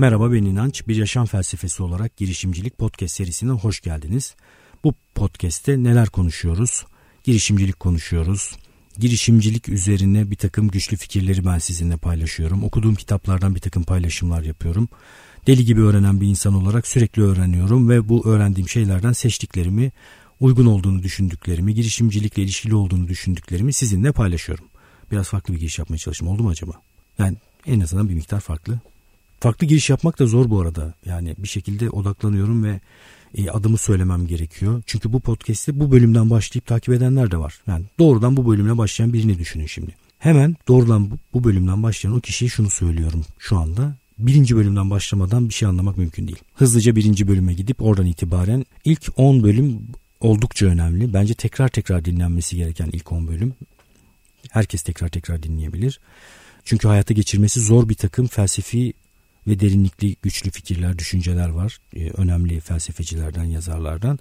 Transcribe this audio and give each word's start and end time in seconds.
Merhaba 0.00 0.32
ben 0.32 0.42
İnanç. 0.42 0.88
Bir 0.88 0.96
yaşam 0.96 1.26
felsefesi 1.26 1.82
olarak 1.82 2.16
girişimcilik 2.16 2.78
podcast 2.78 3.14
serisine 3.14 3.50
hoş 3.50 3.80
geldiniz. 3.80 4.34
Bu 4.84 4.94
podcast'te 5.14 5.82
neler 5.82 6.08
konuşuyoruz? 6.08 6.86
Girişimcilik 7.24 7.80
konuşuyoruz. 7.80 8.56
Girişimcilik 8.98 9.68
üzerine 9.68 10.30
bir 10.30 10.36
takım 10.36 10.68
güçlü 10.68 10.96
fikirleri 10.96 11.44
ben 11.44 11.58
sizinle 11.58 11.96
paylaşıyorum. 11.96 12.64
Okuduğum 12.64 12.94
kitaplardan 12.94 13.54
bir 13.54 13.60
takım 13.60 13.82
paylaşımlar 13.82 14.42
yapıyorum. 14.42 14.88
Deli 15.46 15.64
gibi 15.64 15.80
öğrenen 15.80 16.20
bir 16.20 16.26
insan 16.26 16.54
olarak 16.54 16.86
sürekli 16.86 17.22
öğreniyorum 17.22 17.88
ve 17.88 18.08
bu 18.08 18.28
öğrendiğim 18.28 18.68
şeylerden 18.68 19.12
seçtiklerimi, 19.12 19.92
uygun 20.40 20.66
olduğunu 20.66 21.02
düşündüklerimi, 21.02 21.74
girişimcilikle 21.74 22.42
ilişkili 22.42 22.74
olduğunu 22.74 23.08
düşündüklerimi 23.08 23.72
sizinle 23.72 24.12
paylaşıyorum. 24.12 24.64
Biraz 25.10 25.28
farklı 25.28 25.54
bir 25.54 25.60
giriş 25.60 25.78
yapmaya 25.78 25.98
çalıştım. 25.98 26.28
Oldu 26.28 26.42
mu 26.42 26.48
acaba? 26.48 26.72
Yani 27.18 27.36
en 27.66 27.80
azından 27.80 28.08
bir 28.08 28.14
miktar 28.14 28.40
farklı. 28.40 28.80
Farklı 29.40 29.66
giriş 29.66 29.90
yapmak 29.90 30.18
da 30.18 30.26
zor 30.26 30.50
bu 30.50 30.60
arada. 30.60 30.94
Yani 31.04 31.34
bir 31.38 31.48
şekilde 31.48 31.90
odaklanıyorum 31.90 32.64
ve 32.64 32.80
e, 33.34 33.50
adımı 33.50 33.78
söylemem 33.78 34.26
gerekiyor. 34.26 34.82
Çünkü 34.86 35.12
bu 35.12 35.20
podcast'te 35.20 35.80
bu 35.80 35.92
bölümden 35.92 36.30
başlayıp 36.30 36.66
takip 36.66 36.94
edenler 36.94 37.30
de 37.30 37.36
var. 37.36 37.60
Yani 37.66 37.84
doğrudan 37.98 38.36
bu 38.36 38.50
bölümle 38.50 38.78
başlayan 38.78 39.12
birini 39.12 39.38
düşünün 39.38 39.66
şimdi. 39.66 39.94
Hemen 40.18 40.56
doğrudan 40.68 41.18
bu 41.34 41.44
bölümden 41.44 41.82
başlayan 41.82 42.16
o 42.16 42.20
kişiye 42.20 42.48
şunu 42.48 42.70
söylüyorum 42.70 43.24
şu 43.38 43.58
anda. 43.58 43.96
Birinci 44.18 44.56
bölümden 44.56 44.90
başlamadan 44.90 45.48
bir 45.48 45.54
şey 45.54 45.68
anlamak 45.68 45.96
mümkün 45.96 46.26
değil. 46.26 46.38
Hızlıca 46.54 46.96
birinci 46.96 47.28
bölüme 47.28 47.54
gidip 47.54 47.82
oradan 47.82 48.06
itibaren 48.06 48.64
ilk 48.84 49.08
10 49.16 49.42
bölüm 49.42 49.82
oldukça 50.20 50.66
önemli. 50.66 51.14
Bence 51.14 51.34
tekrar 51.34 51.68
tekrar 51.68 52.04
dinlenmesi 52.04 52.56
gereken 52.56 52.90
ilk 52.92 53.12
10 53.12 53.28
bölüm. 53.28 53.54
Herkes 54.50 54.82
tekrar 54.82 55.08
tekrar 55.08 55.42
dinleyebilir. 55.42 56.00
Çünkü 56.64 56.88
hayata 56.88 57.14
geçirmesi 57.14 57.60
zor 57.60 57.88
bir 57.88 57.94
takım 57.94 58.26
felsefi 58.26 58.92
ve 59.46 59.60
derinlikli 59.60 60.16
güçlü 60.22 60.50
fikirler, 60.50 60.98
düşünceler 60.98 61.48
var. 61.48 61.78
Ee, 61.96 62.10
önemli 62.10 62.60
felsefecilerden, 62.60 63.44
yazarlardan. 63.44 64.18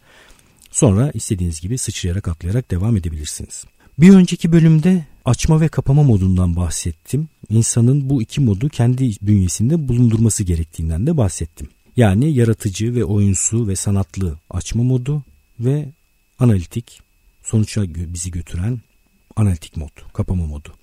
Sonra 0.72 1.12
istediğiniz 1.14 1.62
gibi 1.62 1.78
sıçrayarak 1.78 2.28
atlayarak 2.28 2.72
devam 2.72 2.98
edebilirsiniz. 2.98 3.66
Bir 4.00 4.10
önceki 4.10 4.52
bölümde 4.52 5.06
açma 5.26 5.62
ve 5.62 5.68
kapama 5.68 6.04
modundan 6.04 6.56
bahsettim. 6.56 7.28
İnsanın 7.50 8.10
bu 8.10 8.22
iki 8.22 8.42
modu 8.42 8.70
kendi 8.70 9.12
bünyesinde 9.22 9.88
bulundurması 9.88 10.44
gerektiğinden 10.44 11.08
de 11.08 11.18
bahsettim. 11.18 11.70
Yani 11.98 12.34
yaratıcı 12.34 12.96
ve 12.96 13.04
oyunsu 13.04 13.68
ve 13.68 13.76
sanatlı 13.76 14.40
açma 14.50 14.84
modu 14.84 15.24
ve 15.60 15.90
analitik 16.40 17.02
sonuçta 17.44 17.84
bizi 17.88 18.32
götüren 18.32 18.80
analitik 19.36 19.78
mod, 19.78 20.14
kapama 20.14 20.46
modu. 20.46 20.74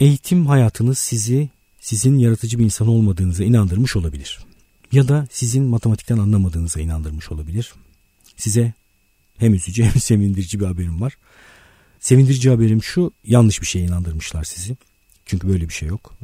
Eğitim 0.00 0.46
hayatınız 0.46 0.98
sizi 0.98 1.48
sizin 1.86 2.18
yaratıcı 2.18 2.58
bir 2.58 2.64
insan 2.64 2.88
olmadığınıza 2.88 3.44
inandırmış 3.44 3.96
olabilir. 3.96 4.38
Ya 4.92 5.08
da 5.08 5.26
sizin 5.30 5.64
matematikten 5.64 6.18
anlamadığınıza 6.18 6.80
inandırmış 6.80 7.32
olabilir. 7.32 7.74
Size 8.36 8.72
hem 9.38 9.54
üzücü 9.54 9.84
hem 9.84 10.00
sevindirici 10.00 10.60
bir 10.60 10.66
haberim 10.66 11.00
var. 11.00 11.16
Sevindirici 12.00 12.50
haberim 12.50 12.82
şu 12.82 13.12
yanlış 13.24 13.60
bir 13.60 13.66
şeye 13.66 13.84
inandırmışlar 13.84 14.44
sizi. 14.44 14.76
Çünkü 15.26 15.48
böyle 15.48 15.68
bir 15.68 15.72
şey 15.72 15.88
yok. 15.88 16.14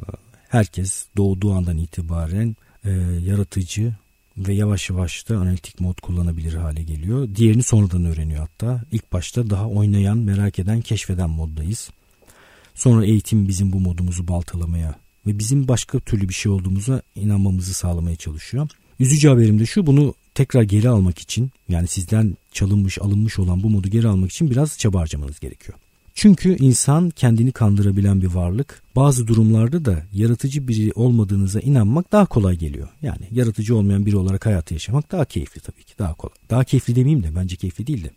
Herkes 0.49 1.05
doğduğu 1.17 1.53
andan 1.53 1.77
itibaren 1.77 2.55
e, 2.83 2.91
yaratıcı 3.25 3.93
ve 4.37 4.53
yavaş 4.53 4.89
yavaş 4.89 5.29
da 5.29 5.37
analitik 5.37 5.79
mod 5.79 6.01
kullanabilir 6.01 6.53
hale 6.53 6.83
geliyor. 6.83 7.35
Diğerini 7.35 7.63
sonradan 7.63 8.05
öğreniyor 8.05 8.39
hatta. 8.39 8.83
İlk 8.91 9.13
başta 9.13 9.49
daha 9.49 9.67
oynayan, 9.67 10.17
merak 10.17 10.59
eden, 10.59 10.81
keşfeden 10.81 11.29
moddayız. 11.29 11.89
Sonra 12.75 13.05
eğitim 13.05 13.47
bizim 13.47 13.73
bu 13.73 13.79
modumuzu 13.79 14.27
baltalamaya 14.27 15.02
ve 15.27 15.39
bizim 15.39 15.67
başka 15.67 15.99
türlü 15.99 16.29
bir 16.29 16.33
şey 16.33 16.51
olduğumuza 16.51 17.01
inanmamızı 17.15 17.73
sağlamaya 17.73 18.15
çalışıyor. 18.15 18.69
Üzücü 18.99 19.27
haberim 19.29 19.59
de 19.59 19.65
şu 19.65 19.87
bunu 19.87 20.13
tekrar 20.33 20.61
geri 20.61 20.89
almak 20.89 21.19
için 21.19 21.51
yani 21.69 21.87
sizden 21.87 22.37
çalınmış 22.51 22.99
alınmış 22.99 23.39
olan 23.39 23.63
bu 23.63 23.69
modu 23.69 23.87
geri 23.87 24.07
almak 24.07 24.31
için 24.31 24.51
biraz 24.51 24.77
çaba 24.77 24.99
harcamanız 24.99 25.39
gerekiyor. 25.39 25.77
Çünkü 26.15 26.57
insan 26.57 27.09
kendini 27.09 27.51
kandırabilen 27.51 28.21
bir 28.21 28.27
varlık. 28.27 28.81
Bazı 28.95 29.27
durumlarda 29.27 29.85
da 29.85 30.03
yaratıcı 30.13 30.67
biri 30.67 30.91
olmadığınıza 30.95 31.59
inanmak 31.59 32.11
daha 32.11 32.25
kolay 32.25 32.55
geliyor. 32.55 32.87
Yani 33.01 33.27
yaratıcı 33.31 33.75
olmayan 33.75 34.05
biri 34.05 34.17
olarak 34.17 34.45
hayatı 34.45 34.73
yaşamak 34.73 35.11
daha 35.11 35.25
keyifli 35.25 35.61
tabii 35.61 35.83
ki. 35.83 35.93
Daha 35.99 36.13
kolay. 36.13 36.35
Daha 36.49 36.63
keyifli 36.63 36.95
demeyeyim 36.95 37.23
de 37.23 37.35
bence 37.35 37.55
keyifli 37.55 37.87
değil 37.87 38.03
de. 38.03 38.11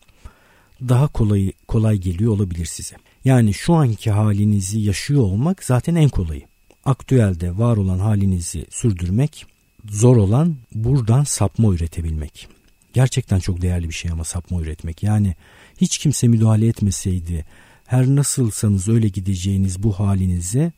Daha 0.89 1.09
kolay 1.09 1.53
kolay 1.69 1.97
geliyor 1.97 2.33
olabilir 2.33 2.67
size. 2.67 2.97
Yani 3.25 3.55
şu 3.55 3.75
anki 3.75 4.11
halinizi 4.11 4.81
yaşıyor 4.81 5.23
olmak 5.23 5.65
zaten 5.65 5.95
en 5.95 6.09
kolayı 6.09 6.43
aktüelde 6.87 7.59
var 7.59 7.77
olan 7.77 7.99
halinizi 7.99 8.67
sürdürmek, 8.71 9.47
zor 9.91 10.17
olan 10.17 10.57
buradan 10.75 11.25
sapma 11.25 11.75
üretebilmek. 11.75 12.49
Gerçekten 12.93 13.39
çok 13.39 13.63
değerli 13.63 13.89
bir 13.89 13.95
şey 13.95 14.11
ama 14.11 14.25
sapma 14.25 14.61
üretmek. 14.61 15.03
Yani 15.03 15.35
hiç 15.81 15.99
kimse 15.99 16.29
müdahale 16.29 16.67
etmeseydi 16.67 17.45
her 17.87 18.07
nasılsanız 18.07 18.89
öyle 18.89 19.09
gideceğiniz 19.09 19.83
bu 19.83 19.93
halinize 19.93 20.73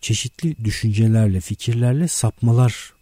çeşitli 0.00 0.64
düşüncelerle, 0.64 1.40
fikirlerle 1.40 2.08
sapmalar 2.08 2.92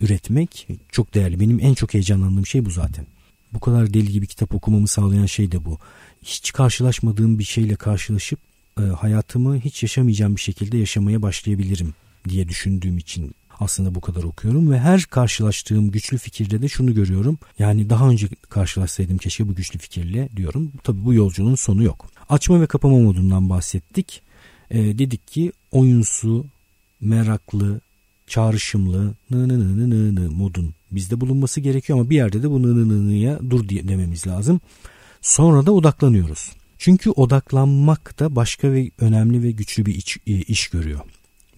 üretmek 0.00 0.68
çok 0.92 1.14
değerli. 1.14 1.40
Benim 1.40 1.60
en 1.60 1.74
çok 1.74 1.94
heyecanlandığım 1.94 2.46
şey 2.46 2.64
bu 2.64 2.70
zaten. 2.70 3.06
Bu 3.52 3.60
kadar 3.60 3.94
deli 3.94 4.12
gibi 4.12 4.26
kitap 4.26 4.54
okumamı 4.54 4.88
sağlayan 4.88 5.26
şey 5.26 5.52
de 5.52 5.64
bu. 5.64 5.78
Hiç 6.22 6.52
karşılaşmadığım 6.52 7.38
bir 7.38 7.44
şeyle 7.44 7.76
karşılaşıp 7.76 8.49
e, 8.80 8.92
hayatımı 8.94 9.60
hiç 9.60 9.82
yaşamayacağım 9.82 10.36
bir 10.36 10.40
şekilde 10.40 10.78
yaşamaya 10.78 11.22
başlayabilirim 11.22 11.94
diye 12.28 12.48
düşündüğüm 12.48 12.98
için 12.98 13.34
aslında 13.60 13.94
bu 13.94 14.00
kadar 14.00 14.22
okuyorum 14.22 14.70
ve 14.70 14.78
her 14.78 15.02
karşılaştığım 15.02 15.90
güçlü 15.90 16.18
fikirde 16.18 16.62
de 16.62 16.68
şunu 16.68 16.94
görüyorum. 16.94 17.38
Yani 17.58 17.90
daha 17.90 18.08
önce 18.08 18.28
karşılaşsaydım 18.48 19.18
keşke 19.18 19.48
bu 19.48 19.54
güçlü 19.54 19.78
fikirle 19.78 20.28
diyorum. 20.36 20.72
Tabii 20.82 21.04
bu 21.04 21.14
yolculuğun 21.14 21.54
sonu 21.54 21.82
yok. 21.82 22.06
Açma 22.28 22.60
ve 22.60 22.66
kapama 22.66 22.98
modundan 22.98 23.50
bahsettik. 23.50 24.22
E, 24.70 24.98
dedik 24.98 25.28
ki 25.28 25.52
oyunsu, 25.72 26.46
meraklı, 27.00 27.80
çağrışımlı 28.26 29.14
nı 29.30 29.48
nı 29.48 29.60
nı 29.60 29.78
nı 29.78 29.90
nı 29.90 30.14
nı 30.14 30.30
modun 30.30 30.74
bizde 30.90 31.20
bulunması 31.20 31.60
gerekiyor 31.60 31.98
ama 31.98 32.10
bir 32.10 32.16
yerde 32.16 32.42
de 32.42 32.50
bu 32.50 32.62
nı 32.62 32.76
nı 32.76 32.88
nı 32.88 33.08
nı'ya 33.08 33.40
dur 33.50 33.68
dememiz 33.68 34.26
lazım. 34.26 34.60
Sonra 35.22 35.66
da 35.66 35.72
odaklanıyoruz. 35.72 36.52
Çünkü 36.80 37.10
odaklanmak 37.10 38.18
da 38.18 38.36
başka 38.36 38.72
ve 38.72 38.90
önemli 38.98 39.42
ve 39.42 39.50
güçlü 39.50 39.86
bir 39.86 39.94
iş, 39.94 40.16
e, 40.26 40.32
iş 40.32 40.68
görüyor. 40.68 41.00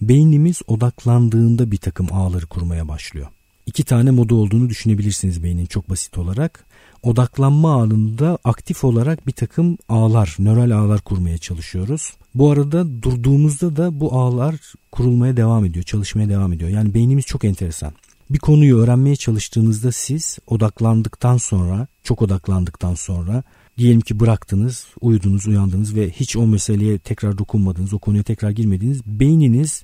Beynimiz 0.01 0.61
odaklandığında 0.67 1.71
bir 1.71 1.77
takım 1.77 2.07
ağları 2.11 2.45
kurmaya 2.45 2.87
başlıyor. 2.87 3.27
İki 3.65 3.83
tane 3.83 4.11
modu 4.11 4.35
olduğunu 4.35 4.69
düşünebilirsiniz 4.69 5.43
beynin 5.43 5.65
çok 5.65 5.89
basit 5.89 6.17
olarak. 6.17 6.65
Odaklanma 7.03 7.81
anında 7.81 8.37
aktif 8.43 8.83
olarak 8.83 9.27
bir 9.27 9.31
takım 9.31 9.77
ağlar, 9.89 10.35
nöral 10.39 10.71
ağlar 10.71 11.01
kurmaya 11.01 11.37
çalışıyoruz. 11.37 12.13
Bu 12.35 12.51
arada 12.51 13.03
durduğumuzda 13.03 13.75
da 13.75 13.99
bu 13.99 14.13
ağlar 14.19 14.55
kurulmaya 14.91 15.37
devam 15.37 15.65
ediyor, 15.65 15.85
çalışmaya 15.85 16.29
devam 16.29 16.53
ediyor. 16.53 16.69
Yani 16.69 16.93
beynimiz 16.93 17.25
çok 17.25 17.43
enteresan. 17.43 17.93
Bir 18.29 18.39
konuyu 18.39 18.77
öğrenmeye 18.77 19.15
çalıştığınızda 19.15 19.91
siz 19.91 20.39
odaklandıktan 20.47 21.37
sonra, 21.37 21.87
çok 22.03 22.21
odaklandıktan 22.21 22.95
sonra 22.95 23.43
Diyelim 23.77 24.01
ki 24.01 24.19
bıraktınız, 24.19 24.87
uyudunuz, 25.01 25.47
uyandınız 25.47 25.95
ve 25.95 26.09
hiç 26.09 26.37
o 26.37 26.47
meseleye 26.47 26.99
tekrar 26.99 27.37
dokunmadınız, 27.37 27.93
o 27.93 27.99
konuya 27.99 28.23
tekrar 28.23 28.49
girmediniz. 28.49 29.05
Beyniniz 29.05 29.83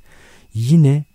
yine 0.53 1.05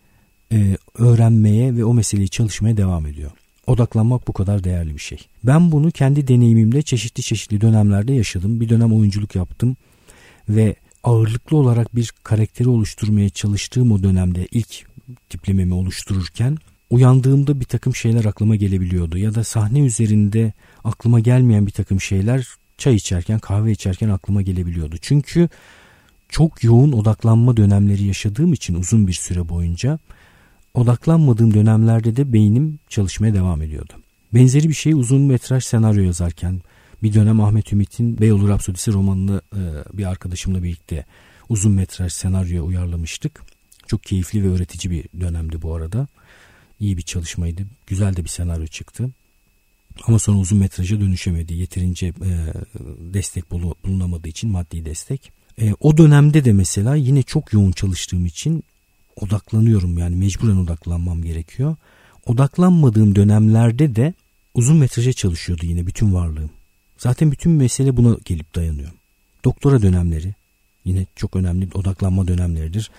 e, 0.53 0.77
öğrenmeye 0.99 1.77
ve 1.77 1.85
o 1.85 1.95
meseleyi 1.95 2.29
çalışmaya 2.29 2.77
devam 2.77 3.07
ediyor. 3.07 3.31
Odaklanmak 3.67 4.29
bu 4.29 4.33
kadar 4.33 4.65
değerli 4.65 4.95
bir 4.95 5.01
şey. 5.01 5.19
Ben 5.45 5.73
bunu 5.73 5.91
kendi 5.91 6.29
deneyimimde 6.29 6.83
çeşitli 6.83 7.23
çeşitli 7.23 7.61
dönemlerde 7.61 8.13
yaşadım. 8.13 8.61
Bir 8.61 8.69
dönem 8.69 8.93
oyunculuk 8.93 9.35
yaptım 9.35 9.77
ve 10.49 10.77
ağırlıklı 11.05 11.57
olarak 11.57 11.97
bir 11.97 12.13
karakteri 12.23 12.69
oluşturmaya 12.69 13.31
çalıştığım 13.31 13.93
o 13.93 14.03
dönemde 14.03 14.49
ilk 14.51 14.87
tiplememi 15.29 15.75
oluştururken 15.75 16.59
uyandığımda 16.91 17.61
bir 17.61 17.65
takım 17.65 17.95
şeyler 17.95 18.25
aklıma 18.25 18.57
gelebiliyordu 18.57 19.19
ya 19.19 19.35
da 19.35 19.45
sahne 19.45 19.81
üzerinde 19.81 20.53
aklıma 20.85 21.21
gelmeyen 21.21 21.67
bir 21.67 21.73
takım 21.73 22.01
şeyler 22.01 22.47
çay 22.79 22.95
içerken 22.95 23.39
kahve 23.39 23.73
içerken 23.73 24.09
aklıma 24.09 24.43
gelebiliyordu. 24.43 24.97
Çünkü 25.01 25.49
çok 26.29 26.65
yoğun 26.65 26.93
odaklanma 26.93 27.57
dönemleri 27.57 28.05
yaşadığım 28.05 28.53
için 28.53 28.75
uzun 28.75 29.07
bir 29.07 29.13
süre 29.13 29.49
boyunca 29.49 29.99
odaklanmadığım 30.75 31.55
dönemlerde 31.55 32.17
de 32.17 32.33
beynim 32.33 32.79
çalışmaya 32.89 33.35
devam 33.35 33.63
ediyordu. 33.63 33.93
Benzeri 34.35 34.69
bir 34.69 34.75
şey 34.75 34.93
uzun 34.93 35.23
metraj 35.23 35.65
senaryo 35.65 36.03
yazarken 36.03 36.61
bir 37.03 37.15
dönem 37.15 37.41
Ahmet 37.41 37.73
Ümit'in 37.73 38.21
Beyoğlu 38.21 38.49
Rapsodisi 38.49 38.93
romanını 38.93 39.41
e, 39.53 39.63
bir 39.99 40.05
arkadaşımla 40.05 40.63
birlikte 40.63 41.05
uzun 41.49 41.73
metraj 41.73 42.13
senaryoya 42.13 42.63
uyarlamıştık. 42.63 43.43
Çok 43.87 44.03
keyifli 44.03 44.45
ve 44.45 44.49
öğretici 44.49 44.91
bir 44.91 45.21
dönemdi 45.21 45.63
bu 45.63 45.75
arada. 45.75 46.07
İyi 46.81 46.97
bir 46.97 47.03
çalışmaydı. 47.03 47.63
Güzel 47.87 48.17
de 48.17 48.25
bir 48.25 48.29
senaryo 48.29 48.67
çıktı. 48.67 49.11
Ama 50.07 50.19
sonra 50.19 50.39
uzun 50.39 50.59
metraja 50.59 51.01
dönüşemedi. 51.01 51.55
Yeterince 51.55 52.07
e, 52.07 52.13
destek 53.15 53.51
bulunamadığı 53.51 54.29
için 54.29 54.51
maddi 54.51 54.85
destek. 54.85 55.33
E, 55.61 55.75
o 55.81 55.97
dönemde 55.97 56.45
de 56.45 56.53
mesela 56.53 56.95
yine 56.95 57.23
çok 57.23 57.53
yoğun 57.53 57.73
çalıştığım 57.73 58.27
için 58.27 58.65
odaklanıyorum 59.17 59.99
yani 59.99 60.17
mecburen 60.17 60.57
odaklanmam 60.57 61.23
gerekiyor. 61.23 61.77
odaklanmadığım 62.27 63.15
dönemlerde 63.15 63.97
de 63.97 64.15
uzun 64.55 64.77
metraja 64.77 65.13
çalışıyordu 65.13 65.67
yine 65.67 65.87
bütün 65.87 66.15
varlığım. 66.15 66.51
Zaten 66.99 67.33
bütün 67.33 67.53
mesele 67.53 67.97
buna 67.97 68.17
gelip 68.25 68.55
dayanıyor. 68.55 68.91
Doktora 69.45 69.83
dönemleri 69.83 70.35
yine 70.85 71.07
çok 71.17 71.37
önemli 71.37 71.69
odaklanma 71.75 72.29
dönemleridir. 72.29 72.91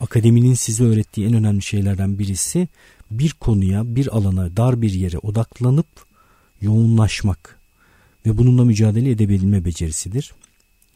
Akademinin 0.00 0.54
size 0.54 0.84
öğrettiği 0.84 1.26
en 1.26 1.34
önemli 1.34 1.62
şeylerden 1.62 2.18
birisi 2.18 2.68
bir 3.10 3.30
konuya, 3.30 3.96
bir 3.96 4.16
alana, 4.16 4.56
dar 4.56 4.82
bir 4.82 4.92
yere 4.92 5.18
odaklanıp 5.18 5.86
yoğunlaşmak 6.60 7.58
ve 8.26 8.38
bununla 8.38 8.64
mücadele 8.64 9.10
edebilme 9.10 9.64
becerisidir. 9.64 10.32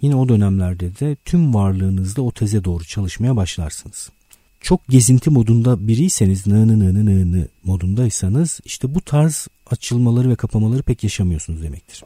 Yine 0.00 0.16
o 0.16 0.28
dönemlerde 0.28 0.99
de 1.00 1.16
tüm 1.25 1.55
varlığınızda 1.55 2.22
o 2.22 2.32
teze 2.32 2.64
doğru 2.64 2.84
çalışmaya 2.84 3.37
başlarsınız. 3.37 4.11
Çok 4.61 4.88
gezinti 4.88 5.31
modunda 5.31 5.88
biriyseniz 5.88 6.46
nı 6.46 6.69
nı 6.69 6.78
nı 6.78 6.94
nı 6.94 7.32
nı 7.32 7.49
modundaysanız 7.64 8.61
işte 8.64 8.94
bu 8.94 9.00
tarz 9.00 9.49
açılmaları 9.70 10.31
ve 10.31 10.37
kapamaları 10.37 10.82
pek 10.82 11.02
yaşamıyorsunuz 11.05 11.62
demektir. 11.62 12.02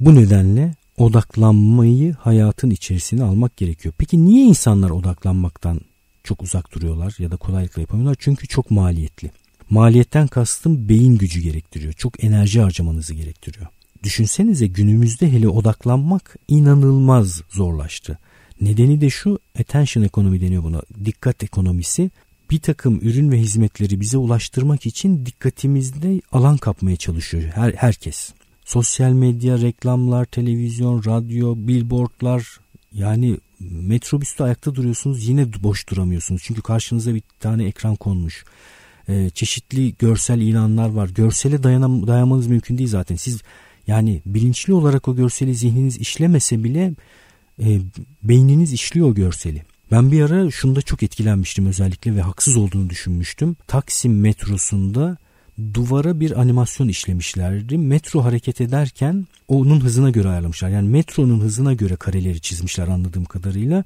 Bu 0.00 0.14
nedenle 0.14 0.74
odaklanmayı 0.96 2.14
hayatın 2.14 2.70
içerisine 2.70 3.24
almak 3.24 3.56
gerekiyor. 3.56 3.94
Peki 3.98 4.24
niye 4.24 4.44
insanlar 4.44 4.90
odaklanmaktan 4.90 5.80
çok 6.24 6.42
uzak 6.42 6.74
duruyorlar 6.74 7.14
ya 7.18 7.30
da 7.30 7.36
kolaylıkla 7.36 7.80
yapamıyorlar? 7.80 8.16
Çünkü 8.18 8.48
çok 8.48 8.70
maliyetli. 8.70 9.30
Maliyetten 9.70 10.26
kastım 10.26 10.88
beyin 10.88 11.18
gücü 11.18 11.40
gerektiriyor. 11.40 11.92
Çok 11.92 12.24
enerji 12.24 12.60
harcamanızı 12.60 13.14
gerektiriyor. 13.14 13.66
Düşünsenize 14.02 14.66
günümüzde 14.66 15.32
hele 15.32 15.48
odaklanmak 15.48 16.36
inanılmaz 16.48 17.42
zorlaştı. 17.50 18.18
Nedeni 18.60 19.00
de 19.00 19.10
şu 19.10 19.38
attention 19.60 20.02
ekonomi 20.02 20.40
deniyor 20.40 20.62
buna. 20.62 20.82
Dikkat 21.04 21.44
ekonomisi 21.44 22.10
bir 22.50 22.58
takım 22.58 23.00
ürün 23.02 23.32
ve 23.32 23.38
hizmetleri 23.38 24.00
bize 24.00 24.18
ulaştırmak 24.18 24.86
için 24.86 25.26
dikkatimizde 25.26 26.20
alan 26.32 26.56
kapmaya 26.56 26.96
çalışıyor 26.96 27.42
her, 27.54 27.72
herkes. 27.72 28.32
Sosyal 28.64 29.12
medya, 29.12 29.60
reklamlar, 29.60 30.24
televizyon, 30.24 31.04
radyo, 31.04 31.54
billboardlar 31.56 32.60
yani 32.92 33.38
metrobüste 33.60 34.44
ayakta 34.44 34.74
duruyorsunuz 34.74 35.28
yine 35.28 35.46
boş 35.62 35.88
duramıyorsunuz. 35.88 36.42
Çünkü 36.44 36.62
karşınıza 36.62 37.14
bir 37.14 37.22
tane 37.40 37.64
ekran 37.64 37.96
konmuş. 37.96 38.44
Ee, 39.08 39.30
çeşitli 39.30 39.94
görsel 39.98 40.40
ilanlar 40.40 40.88
var. 40.88 41.08
Görsele 41.08 41.62
dayanam 41.62 42.06
dayanmanız 42.06 42.46
mümkün 42.46 42.78
değil 42.78 42.90
zaten. 42.90 43.16
Siz 43.16 43.42
yani 43.86 44.22
bilinçli 44.26 44.72
olarak 44.72 45.08
o 45.08 45.16
görseli 45.16 45.54
zihniniz 45.54 45.98
işlemese 45.98 46.64
bile 46.64 46.94
e, 47.62 47.80
beyniniz 48.22 48.72
işliyor 48.72 49.08
o 49.08 49.14
görseli. 49.14 49.62
Ben 49.90 50.12
bir 50.12 50.22
ara 50.22 50.50
şunda 50.50 50.82
çok 50.82 51.02
etkilenmiştim 51.02 51.66
özellikle 51.66 52.16
ve 52.16 52.20
haksız 52.20 52.56
olduğunu 52.56 52.90
düşünmüştüm. 52.90 53.56
Taksim 53.66 54.20
metrosunda 54.20 55.16
duvara 55.74 56.20
bir 56.20 56.40
animasyon 56.40 56.88
işlemişlerdi. 56.88 57.78
Metro 57.78 58.24
hareket 58.24 58.60
ederken 58.60 59.26
onun 59.48 59.80
hızına 59.80 60.10
göre 60.10 60.28
ayarlamışlar. 60.28 60.68
Yani 60.68 60.88
metronun 60.88 61.40
hızına 61.40 61.72
göre 61.72 61.96
kareleri 61.96 62.40
çizmişler 62.40 62.88
anladığım 62.88 63.24
kadarıyla. 63.24 63.84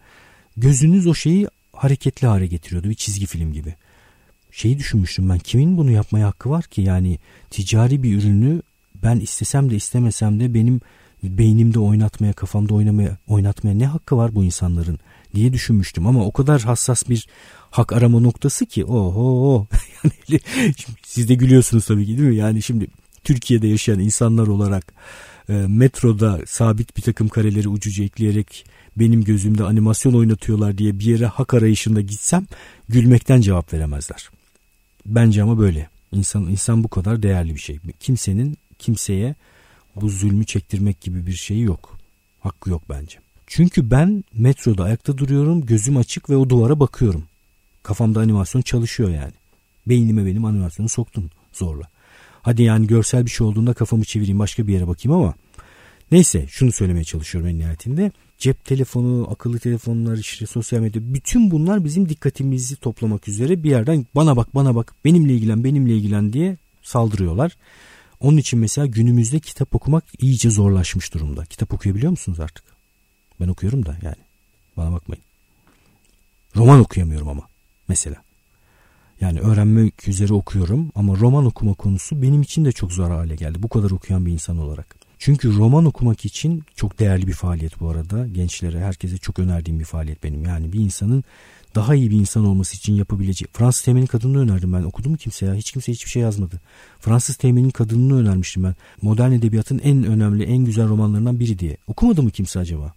Gözünüz 0.57 1.07
o 1.07 1.15
şeyi 1.15 1.49
hareketli 1.73 2.27
hale 2.27 2.47
getiriyordu 2.47 2.89
bir 2.89 2.95
çizgi 2.95 3.27
film 3.27 3.53
gibi. 3.53 3.75
Şeyi 4.53 4.79
düşünmüştüm 4.79 5.29
ben 5.29 5.39
kimin 5.39 5.77
bunu 5.77 5.91
yapmaya 5.91 6.27
hakkı 6.27 6.51
var 6.51 6.65
ki 6.65 6.83
yani 6.83 7.19
ticari 7.51 8.03
bir 8.03 8.19
ürünü 8.19 8.63
ben 9.03 9.21
istesem 9.21 9.71
de 9.71 9.77
istemesem 9.77 10.41
de 10.41 10.55
benim 10.55 10.81
beynimde 11.23 11.79
oynatmaya, 11.79 12.33
kafamda 12.33 12.75
oynamaya, 12.75 13.17
oynatmaya 13.29 13.77
ne 13.77 13.87
hakkı 13.87 14.17
var 14.17 14.35
bu 14.35 14.45
insanların 14.45 14.99
diye 15.35 15.53
düşünmüştüm. 15.53 16.07
Ama 16.07 16.25
o 16.25 16.33
kadar 16.33 16.61
hassas 16.61 17.09
bir 17.09 17.27
hak 17.71 17.93
arama 17.93 18.21
noktası 18.21 18.67
ki 18.67 18.85
oho 18.85 19.67
yani 20.29 20.41
siz 21.03 21.29
de 21.29 21.35
gülüyorsunuz 21.35 21.87
tabii 21.87 22.07
ki 22.07 22.19
değil 22.19 22.29
mi? 22.29 22.37
Yani 22.37 22.63
şimdi 22.63 22.87
Türkiye'de 23.25 23.67
yaşayan 23.67 24.01
insanlar 24.01 24.47
olarak 24.47 24.93
e, 25.49 25.53
metroda 25.53 26.41
sabit 26.47 26.97
bir 26.97 27.03
takım 27.03 27.29
kareleri 27.29 27.69
ucuca 27.69 28.05
ekleyerek 28.05 28.65
benim 28.97 29.25
gözümde 29.25 29.65
animasyon 29.65 30.15
oynatıyorlar 30.15 30.79
diye 30.79 30.99
bir 30.99 31.05
yere 31.05 31.27
hak 31.27 31.55
arayışında 31.55 32.01
gitsem 32.01 32.47
gülmekten 32.89 33.41
cevap 33.41 33.73
veremezler. 33.73 34.31
Bence 35.07 35.43
ama 35.43 35.59
böyle. 35.59 35.89
İnsan, 36.13 36.43
insan 36.43 36.85
bu 36.85 36.89
kadar 36.89 37.23
değerli 37.23 37.55
bir 37.55 37.61
şey. 37.61 37.79
Kimsenin 38.01 38.57
kimseye 38.79 39.35
bu 39.97 40.09
zulmü 40.09 40.47
çektirmek 40.47 41.01
gibi 41.01 41.27
bir 41.27 41.33
şeyi 41.33 41.63
yok. 41.63 41.99
Hakkı 42.41 42.71
yok 42.71 42.83
bence. 42.89 43.19
Çünkü 43.47 43.91
ben 43.91 44.25
metroda 44.35 44.85
ayakta 44.85 45.19
duruyorum, 45.19 45.67
gözüm 45.67 45.97
açık 45.97 46.31
ve 46.31 46.37
o 46.37 46.49
duvara 46.49 46.81
bakıyorum. 46.81 47.25
Kafamda 47.83 48.21
animasyon 48.21 48.63
çalışıyor 48.63 49.11
yani. 49.11 49.33
Beynime 49.87 50.27
benim 50.27 50.45
animasyonu 50.45 50.89
soktun 50.89 51.31
zorla. 51.53 51.89
Hadi 52.43 52.63
yani 52.63 52.87
görsel 52.87 53.27
bir 53.27 53.31
şey 53.31 53.47
olduğunda 53.47 53.75
kafamı 53.75 54.05
çevireyim 54.05 54.39
başka 54.39 54.67
bir 54.67 54.73
yere 54.73 54.89
bakayım 54.89 55.19
ama 55.19 55.35
neyse 56.13 56.47
şunu 56.49 56.73
söylemeye 56.73 57.05
çalışıyorum 57.05 57.51
en 57.51 57.59
nihayetinde. 57.59 58.13
Cep 58.41 58.65
telefonu, 58.65 59.29
akıllı 59.31 59.59
telefonlar, 59.59 60.17
işte 60.17 60.47
sosyal 60.47 60.81
medya 60.81 61.03
bütün 61.15 61.51
bunlar 61.51 61.85
bizim 61.85 62.09
dikkatimizi 62.09 62.77
toplamak 62.77 63.29
üzere 63.29 63.63
bir 63.63 63.71
yerden 63.71 64.07
bana 64.15 64.37
bak 64.37 64.55
bana 64.55 64.75
bak 64.75 64.95
benimle 65.05 65.35
ilgilen 65.35 65.65
benimle 65.65 65.97
ilgilen 65.97 66.33
diye 66.33 66.57
saldırıyorlar. 66.83 67.57
Onun 68.21 68.37
için 68.37 68.59
mesela 68.59 68.87
günümüzde 68.87 69.41
kitap 69.41 69.75
okumak 69.75 70.05
iyice 70.19 70.51
zorlaşmış 70.51 71.15
durumda. 71.15 71.45
Kitap 71.45 71.75
okuyabiliyor 71.75 72.11
musunuz 72.11 72.41
artık? 72.41 72.65
Ben 73.41 73.49
okuyorum 73.49 73.87
da 73.87 73.97
yani. 74.03 74.23
Bana 74.77 74.93
bakmayın. 74.93 75.25
Roman 76.57 76.81
okuyamıyorum 76.81 77.29
ama 77.29 77.43
mesela. 77.89 78.17
Yani 79.21 79.41
öğrenmek 79.41 80.09
üzere 80.09 80.33
okuyorum 80.33 80.93
ama 80.95 81.17
roman 81.17 81.47
okuma 81.47 81.75
konusu 81.75 82.23
benim 82.23 82.43
için 82.43 82.65
de 82.65 82.73
çok 82.73 82.93
zor 82.93 83.11
hale 83.11 83.37
geldi. 83.37 83.63
Bu 83.63 83.69
kadar 83.69 83.91
okuyan 83.91 84.27
bir 84.27 84.33
insan 84.33 84.59
olarak. 84.59 85.00
Çünkü 85.21 85.57
roman 85.57 85.85
okumak 85.85 86.25
için 86.25 86.63
çok 86.75 86.99
değerli 86.99 87.27
bir 87.27 87.33
faaliyet 87.33 87.81
bu 87.81 87.89
arada. 87.89 88.27
Gençlere, 88.27 88.81
herkese 88.81 89.19
çok 89.19 89.39
önerdiğim 89.39 89.81
bir 89.81 89.85
faaliyet 89.85 90.25
benim. 90.25 90.45
Yani 90.45 90.73
bir 90.73 90.81
insanın 90.81 91.25
daha 91.75 91.95
iyi 91.95 92.11
bir 92.11 92.17
insan 92.17 92.45
olması 92.45 92.77
için 92.77 92.95
yapabileceği. 92.95 93.49
Fransız 93.53 93.83
Teğmen'in 93.83 94.07
kadınını 94.07 94.41
önerdim 94.41 94.73
ben. 94.73 94.83
Okudu 94.83 95.11
mu 95.11 95.17
kimse 95.17 95.47
ya? 95.47 95.55
Hiç 95.55 95.73
kimse 95.73 95.93
hiçbir 95.93 96.11
şey 96.11 96.23
yazmadı. 96.23 96.61
Fransız 96.99 97.37
Teğmen'in 97.37 97.71
kadınını 97.71 98.21
önermiştim 98.21 98.65
ben. 98.65 98.75
Modern 99.03 99.33
edebiyatın 99.33 99.79
en 99.79 100.05
önemli, 100.05 100.45
en 100.45 100.65
güzel 100.65 100.89
romanlarından 100.89 101.41
biri 101.41 101.59
diye. 101.59 101.77
Okumadı 101.87 102.23
mı 102.23 102.31
kimse 102.31 102.59
acaba? 102.59 102.95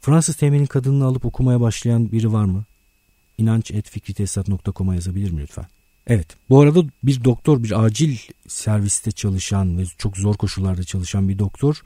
Fransız 0.00 0.36
Teğmen'in 0.36 0.66
kadınını 0.66 1.04
alıp 1.04 1.24
okumaya 1.24 1.60
başlayan 1.60 2.12
biri 2.12 2.32
var 2.32 2.44
mı? 2.44 2.64
inanç.fikritesat.com'a 3.38 4.94
yazabilir 4.94 5.30
mi 5.30 5.40
lütfen? 5.40 5.66
Evet. 6.10 6.26
Bu 6.48 6.60
arada 6.60 6.84
bir 7.02 7.24
doktor, 7.24 7.62
bir 7.62 7.84
acil 7.84 8.16
serviste 8.48 9.10
çalışan 9.12 9.78
ve 9.78 9.84
çok 9.98 10.16
zor 10.16 10.34
koşullarda 10.34 10.84
çalışan 10.84 11.28
bir 11.28 11.38
doktor 11.38 11.82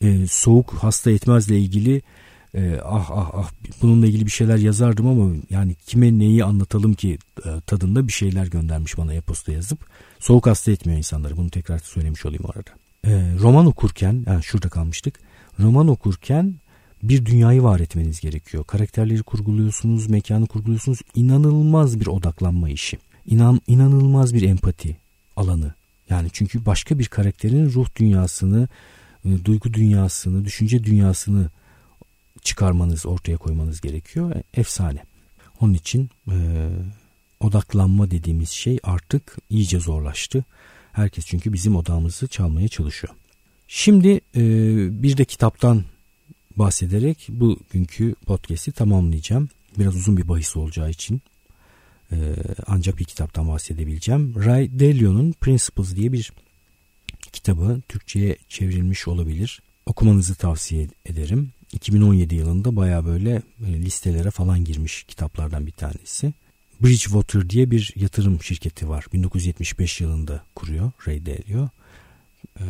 e, 0.00 0.26
soğuk 0.26 0.74
hasta 0.74 1.10
etmezle 1.10 1.58
ilgili 1.58 2.02
e, 2.54 2.80
ah 2.84 3.10
ah 3.10 3.30
ah 3.34 3.50
bununla 3.82 4.06
ilgili 4.06 4.26
bir 4.26 4.30
şeyler 4.30 4.56
yazardım 4.56 5.06
ama 5.06 5.34
yani 5.50 5.74
kime 5.86 6.18
neyi 6.18 6.44
anlatalım 6.44 6.94
ki 6.94 7.18
e, 7.44 7.60
tadında 7.66 8.08
bir 8.08 8.12
şeyler 8.12 8.46
göndermiş 8.46 8.98
bana 8.98 9.14
e-posta 9.14 9.52
yazıp 9.52 9.86
soğuk 10.18 10.46
hasta 10.46 10.72
etmiyor 10.72 10.98
insanları 10.98 11.36
bunu 11.36 11.50
tekrar 11.50 11.78
söylemiş 11.78 12.26
olayım 12.26 12.44
orada. 12.44 12.70
E, 13.04 13.38
roman 13.38 13.66
okurken 13.66 14.24
yani 14.26 14.42
şurada 14.42 14.68
kalmıştık 14.68 15.20
roman 15.60 15.88
okurken 15.88 16.54
bir 17.02 17.26
dünyayı 17.26 17.62
var 17.62 17.80
etmeniz 17.80 18.20
gerekiyor. 18.20 18.64
Karakterleri 18.64 19.22
kurguluyorsunuz, 19.22 20.10
mekanı 20.10 20.46
kurguluyorsunuz. 20.46 20.98
İnanılmaz 21.14 22.00
bir 22.00 22.06
odaklanma 22.06 22.70
işi. 22.70 22.98
İnan, 23.26 23.60
inanılmaz 23.66 24.34
bir 24.34 24.42
empati 24.42 24.96
alanı. 25.36 25.74
Yani 26.10 26.28
çünkü 26.32 26.66
başka 26.66 26.98
bir 26.98 27.06
karakterin 27.06 27.72
ruh 27.72 27.88
dünyasını, 27.96 28.68
e, 29.24 29.44
duygu 29.44 29.74
dünyasını, 29.74 30.44
düşünce 30.44 30.84
dünyasını 30.84 31.50
çıkarmanız, 32.42 33.06
ortaya 33.06 33.36
koymanız 33.36 33.80
gerekiyor. 33.80 34.32
Efsane. 34.54 35.02
Onun 35.60 35.74
için 35.74 36.10
e, 36.30 36.36
odaklanma 37.40 38.10
dediğimiz 38.10 38.50
şey 38.50 38.78
artık 38.82 39.36
iyice 39.50 39.80
zorlaştı. 39.80 40.44
Herkes 40.92 41.26
çünkü 41.26 41.52
bizim 41.52 41.76
odamızı 41.76 42.28
çalmaya 42.28 42.68
çalışıyor. 42.68 43.14
Şimdi 43.68 44.20
e, 44.36 44.42
bir 45.02 45.16
de 45.16 45.24
kitaptan 45.24 45.84
bahsederek 46.56 47.26
bugünkü 47.28 48.14
podcast'i 48.26 48.72
tamamlayacağım. 48.72 49.48
Biraz 49.78 49.96
uzun 49.96 50.16
bir 50.16 50.28
bahis 50.28 50.56
olacağı 50.56 50.90
için 50.90 51.22
e, 52.12 52.16
ancak 52.66 52.98
bir 52.98 53.04
kitaptan 53.04 53.48
bahsedebileceğim. 53.48 54.44
Ray 54.44 54.80
Dalio'nun 54.80 55.32
Principles 55.32 55.96
diye 55.96 56.12
bir 56.12 56.32
kitabı 57.32 57.80
Türkçe'ye 57.88 58.36
çevrilmiş 58.48 59.08
olabilir. 59.08 59.62
Okumanızı 59.86 60.34
tavsiye 60.34 60.88
ederim. 61.06 61.50
2017 61.72 62.34
yılında 62.34 62.76
baya 62.76 63.04
böyle 63.04 63.42
e, 63.66 63.82
listelere 63.82 64.30
falan 64.30 64.64
girmiş 64.64 65.04
kitaplardan 65.04 65.66
bir 65.66 65.72
tanesi. 65.72 66.32
Bridgewater 66.80 67.50
diye 67.50 67.70
bir 67.70 67.92
yatırım 67.96 68.42
şirketi 68.42 68.88
var. 68.88 69.06
1975 69.12 70.00
yılında 70.00 70.42
kuruyor 70.54 70.92
Ray 71.06 71.26
Dalio. 71.26 71.68
E, 72.60 72.64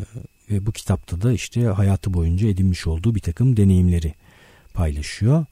ve 0.51 0.67
bu 0.67 0.73
kitapta 0.73 1.23
da 1.23 1.33
işte 1.33 1.65
hayatı 1.65 2.15
boyunca 2.15 2.49
edinmiş 2.49 2.87
olduğu 2.87 3.15
bir 3.15 3.21
takım 3.21 3.57
deneyimleri 3.57 4.15
paylaşıyor. 4.75 5.47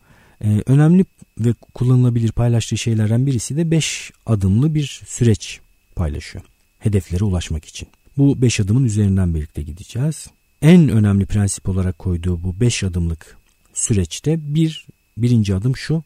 Ee, 0.45 0.63
önemli 0.67 1.05
ve 1.41 1.53
kullanılabilir 1.75 2.33
paylaştığı 2.33 2.79
şeylerden 2.79 3.27
birisi 3.27 3.57
de 3.57 3.71
5 3.71 4.13
adımlı 4.27 4.75
bir 4.75 5.03
süreç 5.07 5.61
paylaşıyor. 5.97 6.45
hedeflere 6.79 7.25
ulaşmak 7.25 7.65
için. 7.65 7.89
Bu 8.17 8.43
beş 8.43 8.61
adımın 8.61 8.85
üzerinden 8.85 9.35
birlikte 9.35 9.63
gideceğiz. 9.63 10.27
En 10.63 10.89
önemli 10.89 11.27
prensip 11.27 11.69
olarak 11.69 11.99
koyduğu 11.99 12.43
bu 12.43 12.61
beş 12.61 12.85
adımlık 12.85 13.37
süreçte 13.75 14.55
bir 14.55 14.87
birinci 15.17 15.55
adım 15.55 15.77
şu 15.77 16.03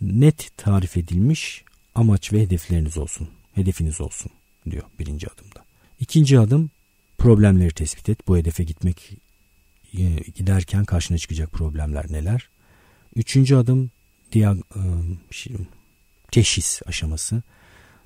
net 0.00 0.50
tarif 0.56 0.96
edilmiş 0.96 1.64
amaç 1.94 2.32
ve 2.32 2.40
hedefleriniz 2.40 2.98
olsun. 2.98 3.28
Hedefiniz 3.54 4.00
olsun 4.00 4.30
diyor 4.70 4.84
birinci 4.98 5.26
adımda. 5.26 5.64
İkinci 6.00 6.38
adım 6.38 6.70
problemleri 7.18 7.70
tespit 7.70 8.08
et. 8.08 8.28
Bu 8.28 8.36
hedefe 8.36 8.64
gitmek 8.64 9.10
e, 9.98 10.02
giderken 10.34 10.84
karşına 10.84 11.18
çıkacak 11.18 11.52
problemler 11.52 12.12
neler? 12.12 12.48
Üçüncü 13.16 13.56
adım 13.56 13.90
diag, 14.32 14.58
şey, 15.30 15.56
teşhis 16.32 16.80
aşaması. 16.86 17.42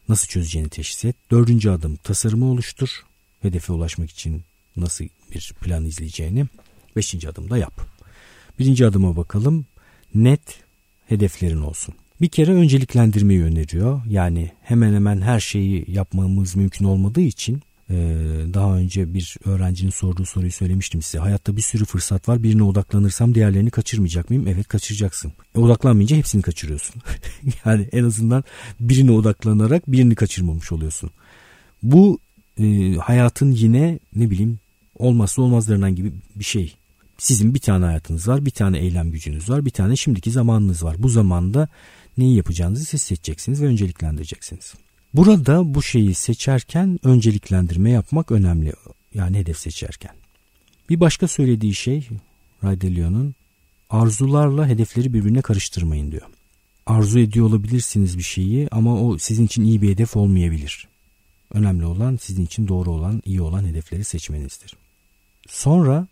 Nasıl 0.08 0.28
çözeceğini 0.28 0.68
teşhis 0.68 1.04
et. 1.04 1.16
Dördüncü 1.30 1.70
adım 1.70 1.96
tasarımı 1.96 2.50
oluştur. 2.50 2.88
Hedefe 3.42 3.72
ulaşmak 3.72 4.10
için 4.10 4.42
nasıl 4.76 5.04
bir 5.34 5.52
plan 5.60 5.84
izleyeceğini. 5.84 6.46
Beşinci 6.96 7.28
adımda 7.28 7.58
yap. 7.58 7.80
Birinci 8.58 8.86
adıma 8.86 9.16
bakalım. 9.16 9.66
Net 10.14 10.60
hedeflerin 11.06 11.62
olsun. 11.62 11.94
Bir 12.20 12.28
kere 12.28 12.52
önceliklendirmeyi 12.52 13.42
öneriyor. 13.42 14.02
Yani 14.08 14.52
hemen 14.62 14.94
hemen 14.94 15.20
her 15.20 15.40
şeyi 15.40 15.84
yapmamız 15.88 16.56
mümkün 16.56 16.84
olmadığı 16.84 17.20
için 17.20 17.62
daha 18.54 18.76
önce 18.76 19.14
bir 19.14 19.36
öğrencinin 19.44 19.90
sorduğu 19.90 20.24
soruyu 20.24 20.52
söylemiştim 20.52 21.02
size. 21.02 21.18
Hayatta 21.18 21.56
bir 21.56 21.62
sürü 21.62 21.84
fırsat 21.84 22.28
var. 22.28 22.42
Birine 22.42 22.62
odaklanırsam 22.62 23.34
diğerlerini 23.34 23.70
kaçırmayacak 23.70 24.30
mıyım? 24.30 24.46
Evet 24.46 24.68
kaçıracaksın. 24.68 25.32
E, 25.56 25.58
odaklanmayınca 25.58 26.16
hepsini 26.16 26.42
kaçırıyorsun. 26.42 27.02
yani 27.64 27.88
en 27.92 28.04
azından 28.04 28.44
birine 28.80 29.10
odaklanarak 29.10 29.92
birini 29.92 30.14
kaçırmamış 30.14 30.72
oluyorsun. 30.72 31.10
Bu 31.82 32.18
e, 32.58 32.94
hayatın 32.94 33.50
yine 33.50 33.98
ne 34.16 34.30
bileyim 34.30 34.58
olmazsa 34.98 35.42
olmazlarından 35.42 35.94
gibi 35.94 36.12
bir 36.36 36.44
şey. 36.44 36.76
Sizin 37.18 37.54
bir 37.54 37.58
tane 37.58 37.84
hayatınız 37.84 38.28
var, 38.28 38.46
bir 38.46 38.50
tane 38.50 38.78
eylem 38.78 39.10
gücünüz 39.10 39.50
var, 39.50 39.64
bir 39.64 39.70
tane 39.70 39.96
şimdiki 39.96 40.30
zamanınız 40.30 40.84
var. 40.84 40.96
Bu 40.98 41.08
zamanda 41.08 41.68
neyi 42.18 42.36
yapacağınızı 42.36 42.84
siz 42.84 43.02
seçeceksiniz 43.02 43.62
ve 43.62 43.66
önceliklendireceksiniz. 43.66 44.74
Burada 45.14 45.74
bu 45.74 45.82
şeyi 45.82 46.14
seçerken 46.14 46.98
önceliklendirme 47.02 47.90
yapmak 47.90 48.30
önemli. 48.30 48.72
Yani 49.14 49.38
hedef 49.38 49.58
seçerken. 49.58 50.10
Bir 50.88 51.00
başka 51.00 51.28
söylediği 51.28 51.74
şey 51.74 52.08
Ray 52.64 52.80
Dalio'nun 52.80 53.34
arzularla 53.90 54.68
hedefleri 54.68 55.14
birbirine 55.14 55.42
karıştırmayın 55.42 56.12
diyor. 56.12 56.26
Arzu 56.86 57.18
ediyor 57.18 57.46
olabilirsiniz 57.46 58.18
bir 58.18 58.22
şeyi 58.22 58.68
ama 58.70 59.02
o 59.02 59.18
sizin 59.18 59.46
için 59.46 59.64
iyi 59.64 59.82
bir 59.82 59.90
hedef 59.90 60.16
olmayabilir. 60.16 60.88
Önemli 61.52 61.86
olan 61.86 62.16
sizin 62.16 62.44
için 62.44 62.68
doğru 62.68 62.90
olan, 62.90 63.22
iyi 63.24 63.42
olan 63.42 63.64
hedefleri 63.64 64.04
seçmenizdir. 64.04 64.76
Sonra 65.48 66.06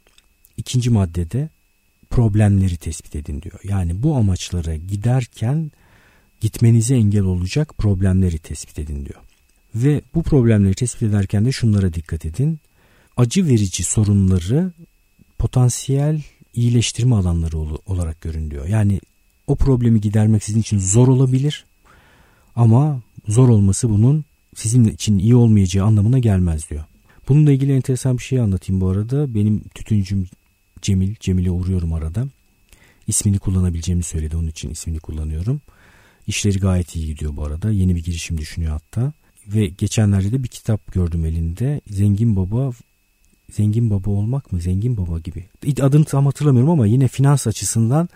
ikinci 0.56 0.90
maddede 0.90 1.48
problemleri 2.10 2.76
tespit 2.76 3.16
edin 3.16 3.42
diyor. 3.42 3.60
Yani 3.64 4.02
bu 4.02 4.16
amaçlara 4.16 4.76
giderken 4.76 5.70
gitmenize 6.42 6.94
engel 6.94 7.22
olacak 7.22 7.74
problemleri 7.78 8.38
tespit 8.38 8.78
edin 8.78 9.06
diyor. 9.06 9.20
Ve 9.74 10.02
bu 10.14 10.22
problemleri 10.22 10.74
tespit 10.74 11.02
ederken 11.02 11.44
de 11.44 11.52
şunlara 11.52 11.94
dikkat 11.94 12.24
edin. 12.26 12.58
Acı 13.16 13.46
verici 13.46 13.82
sorunları 13.82 14.72
potansiyel 15.38 16.22
iyileştirme 16.54 17.14
alanları 17.14 17.58
olarak 17.86 18.20
görün 18.20 18.50
diyor. 18.50 18.66
Yani 18.66 19.00
o 19.46 19.56
problemi 19.56 20.00
gidermek 20.00 20.44
sizin 20.44 20.60
için 20.60 20.78
zor 20.78 21.08
olabilir 21.08 21.64
ama 22.56 23.00
zor 23.28 23.48
olması 23.48 23.90
bunun 23.90 24.24
sizin 24.56 24.84
için 24.84 25.18
iyi 25.18 25.34
olmayacağı 25.34 25.86
anlamına 25.86 26.18
gelmez 26.18 26.70
diyor. 26.70 26.84
Bununla 27.28 27.52
ilgili 27.52 27.72
enteresan 27.72 28.18
bir 28.18 28.22
şey 28.22 28.40
anlatayım 28.40 28.80
bu 28.80 28.88
arada. 28.88 29.34
Benim 29.34 29.60
tütüncüm 29.74 30.26
Cemil, 30.82 31.14
Cemil'e 31.20 31.50
uğruyorum 31.50 31.92
arada. 31.92 32.26
İsmini 33.06 33.38
kullanabileceğimi 33.38 34.02
söyledi 34.02 34.36
onun 34.36 34.48
için 34.48 34.70
ismini 34.70 34.98
kullanıyorum. 34.98 35.60
İşleri 36.26 36.58
gayet 36.58 36.96
iyi 36.96 37.06
gidiyor 37.06 37.36
bu 37.36 37.44
arada. 37.44 37.70
Yeni 37.70 37.96
bir 37.96 38.04
girişim 38.04 38.38
düşünüyor 38.38 38.72
hatta. 38.72 39.12
Ve 39.46 39.66
geçenlerde 39.66 40.32
de 40.32 40.42
bir 40.42 40.48
kitap 40.48 40.92
gördüm 40.92 41.24
elinde. 41.24 41.80
Zengin 41.90 42.36
Baba 42.36 42.72
Zengin 43.52 43.90
Baba 43.90 44.10
olmak 44.10 44.52
mı? 44.52 44.60
Zengin 44.60 44.96
Baba 44.96 45.18
gibi. 45.18 45.44
Adını 45.80 46.04
tam 46.04 46.26
hatırlamıyorum 46.26 46.70
ama 46.70 46.86
yine 46.86 47.08
finans 47.08 47.46
açısından 47.46 48.08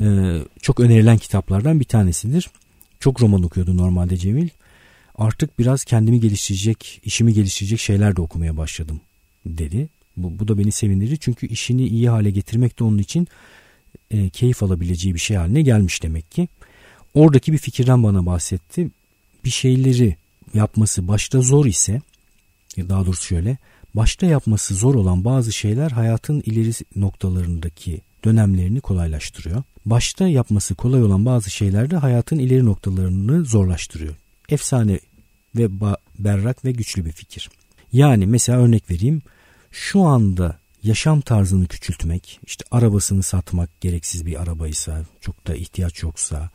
e, 0.00 0.38
çok 0.62 0.80
önerilen 0.80 1.18
kitaplardan 1.18 1.80
bir 1.80 1.84
tanesidir. 1.84 2.50
Çok 3.00 3.22
roman 3.22 3.42
okuyordu 3.42 3.76
normalde 3.76 4.16
Cemil. 4.16 4.48
Artık 5.14 5.58
biraz 5.58 5.84
kendimi 5.84 6.20
geliştirecek, 6.20 7.00
işimi 7.04 7.34
geliştirecek 7.34 7.80
şeyler 7.80 8.16
de 8.16 8.20
okumaya 8.20 8.56
başladım 8.56 9.00
dedi. 9.46 9.88
Bu, 10.16 10.38
bu 10.38 10.48
da 10.48 10.58
beni 10.58 10.72
sevindirdi 10.72 11.18
çünkü 11.18 11.46
işini 11.46 11.86
iyi 11.86 12.08
hale 12.08 12.30
getirmek 12.30 12.78
de 12.78 12.84
onun 12.84 12.98
için 12.98 13.28
e, 14.10 14.28
keyif 14.28 14.62
alabileceği 14.62 15.14
bir 15.14 15.20
şey 15.20 15.36
haline 15.36 15.62
gelmiş 15.62 16.02
demek 16.02 16.30
ki. 16.30 16.48
Oradaki 17.16 17.52
bir 17.52 17.58
fikirden 17.58 18.02
bana 18.02 18.26
bahsetti. 18.26 18.90
Bir 19.44 19.50
şeyleri 19.50 20.16
yapması 20.54 21.08
başta 21.08 21.40
zor 21.40 21.66
ise 21.66 22.00
daha 22.78 23.06
doğrusu 23.06 23.24
şöyle 23.24 23.56
başta 23.94 24.26
yapması 24.26 24.74
zor 24.74 24.94
olan 24.94 25.24
bazı 25.24 25.52
şeyler 25.52 25.90
hayatın 25.90 26.42
ileri 26.46 26.70
noktalarındaki 26.96 28.00
dönemlerini 28.24 28.80
kolaylaştırıyor. 28.80 29.62
Başta 29.86 30.28
yapması 30.28 30.74
kolay 30.74 31.02
olan 31.02 31.24
bazı 31.24 31.50
şeyler 31.50 31.90
de 31.90 31.96
hayatın 31.96 32.38
ileri 32.38 32.64
noktalarını 32.64 33.44
zorlaştırıyor. 33.44 34.14
Efsane 34.48 35.00
ve 35.56 35.68
berrak 36.18 36.64
ve 36.64 36.72
güçlü 36.72 37.04
bir 37.04 37.12
fikir. 37.12 37.50
Yani 37.92 38.26
mesela 38.26 38.58
örnek 38.58 38.90
vereyim. 38.90 39.22
Şu 39.70 40.02
anda 40.02 40.58
yaşam 40.82 41.20
tarzını 41.20 41.66
küçültmek, 41.66 42.40
işte 42.46 42.64
arabasını 42.70 43.22
satmak 43.22 43.80
gereksiz 43.80 44.26
bir 44.26 44.42
arabaysa, 44.42 45.04
çok 45.20 45.46
da 45.46 45.54
ihtiyaç 45.54 46.02
yoksa, 46.02 46.50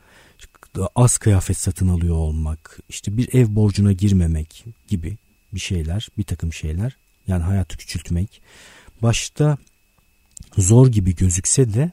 az 0.96 1.18
kıyafet 1.18 1.58
satın 1.58 1.88
alıyor 1.88 2.16
olmak, 2.16 2.80
işte 2.90 3.18
bir 3.18 3.34
ev 3.34 3.56
borcuna 3.56 3.92
girmemek 3.92 4.66
gibi 4.88 5.18
bir 5.54 5.60
şeyler, 5.60 6.10
bir 6.18 6.24
takım 6.24 6.54
şeyler. 6.54 6.98
Yani 7.28 7.44
hayatı 7.44 7.78
küçültmek. 7.78 8.42
Başta 9.02 9.58
zor 10.58 10.88
gibi 10.88 11.16
gözükse 11.16 11.74
de 11.74 11.92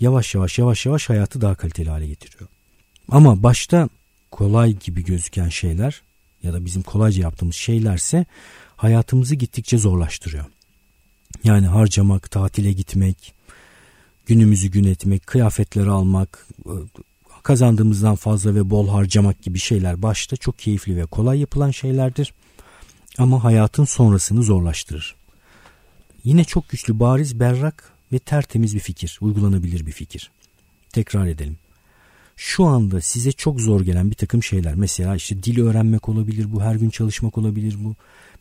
yavaş 0.00 0.34
yavaş 0.34 0.58
yavaş 0.58 0.86
yavaş 0.86 1.08
hayatı 1.08 1.40
daha 1.40 1.54
kaliteli 1.54 1.90
hale 1.90 2.06
getiriyor. 2.06 2.50
Ama 3.08 3.42
başta 3.42 3.88
kolay 4.30 4.72
gibi 4.72 5.04
gözüken 5.04 5.48
şeyler 5.48 6.02
ya 6.42 6.52
da 6.52 6.64
bizim 6.64 6.82
kolayca 6.82 7.22
yaptığımız 7.22 7.54
şeylerse 7.54 8.26
hayatımızı 8.76 9.34
gittikçe 9.34 9.78
zorlaştırıyor. 9.78 10.44
Yani 11.44 11.66
harcamak, 11.66 12.30
tatile 12.30 12.72
gitmek, 12.72 13.34
günümüzü 14.26 14.68
gün 14.68 14.84
etmek, 14.84 15.26
kıyafetleri 15.26 15.90
almak, 15.90 16.46
kazandığımızdan 17.42 18.16
fazla 18.16 18.54
ve 18.54 18.70
bol 18.70 18.88
harcamak 18.88 19.42
gibi 19.42 19.58
şeyler 19.58 20.02
başta 20.02 20.36
çok 20.36 20.58
keyifli 20.58 20.96
ve 20.96 21.06
kolay 21.06 21.40
yapılan 21.40 21.70
şeylerdir. 21.70 22.34
Ama 23.18 23.44
hayatın 23.44 23.84
sonrasını 23.84 24.42
zorlaştırır. 24.42 25.16
Yine 26.24 26.44
çok 26.44 26.68
güçlü, 26.68 27.00
bariz, 27.00 27.40
berrak 27.40 27.92
ve 28.12 28.18
tertemiz 28.18 28.74
bir 28.74 28.80
fikir, 28.80 29.18
uygulanabilir 29.20 29.86
bir 29.86 29.92
fikir. 29.92 30.30
Tekrar 30.92 31.26
edelim. 31.26 31.56
Şu 32.36 32.64
anda 32.64 33.00
size 33.00 33.32
çok 33.32 33.60
zor 33.60 33.80
gelen 33.80 34.10
bir 34.10 34.16
takım 34.16 34.42
şeyler. 34.42 34.74
Mesela 34.74 35.16
işte 35.16 35.42
dil 35.42 35.60
öğrenmek 35.60 36.08
olabilir 36.08 36.52
bu, 36.52 36.62
her 36.62 36.74
gün 36.74 36.90
çalışmak 36.90 37.38
olabilir 37.38 37.76
bu. 37.84 37.94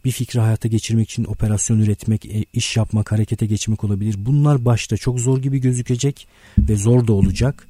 Bir 0.05 0.11
fikri 0.11 0.39
hayata 0.39 0.67
geçirmek 0.67 1.09
için 1.09 1.25
operasyon 1.25 1.79
üretmek, 1.79 2.25
e, 2.25 2.45
iş 2.53 2.77
yapmak, 2.77 3.11
harekete 3.11 3.45
geçmek 3.45 3.83
olabilir. 3.83 4.15
Bunlar 4.17 4.65
başta 4.65 4.97
çok 4.97 5.19
zor 5.19 5.37
gibi 5.37 5.59
gözükecek 5.59 6.27
ve 6.59 6.75
zor 6.75 7.07
da 7.07 7.13
olacak. 7.13 7.67